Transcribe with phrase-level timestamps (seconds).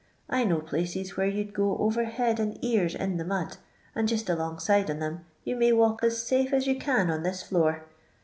[0.29, 3.57] 1 know places where you 'd go over head and ears .in the mud,
[3.93, 7.43] and jist alongside on 'em you may walk as safe as you can on this
[7.43, 7.83] floor.